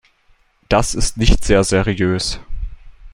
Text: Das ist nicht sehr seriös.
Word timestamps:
Das 0.67 0.95
ist 0.95 1.17
nicht 1.17 1.43
sehr 1.43 1.63
seriös. 1.63 2.39